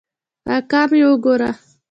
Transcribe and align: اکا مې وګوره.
اکا 0.55 0.81
مې 0.89 1.01
وګوره. 1.07 1.49